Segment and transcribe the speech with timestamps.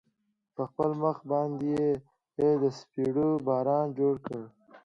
[0.55, 1.73] په خپل مخ باندې
[2.39, 4.41] يې د څپېړو باران جوړ كړ.